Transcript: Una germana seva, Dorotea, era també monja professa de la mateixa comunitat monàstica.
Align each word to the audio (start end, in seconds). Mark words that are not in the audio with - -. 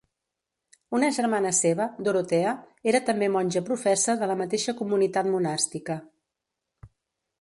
Una 0.99 1.09
germana 1.17 1.51
seva, 1.57 1.85
Dorotea, 2.07 2.55
era 2.93 3.03
també 3.11 3.29
monja 3.35 3.63
professa 3.69 4.17
de 4.23 4.31
la 4.33 4.39
mateixa 4.43 4.75
comunitat 4.81 5.31
monàstica. 5.35 5.99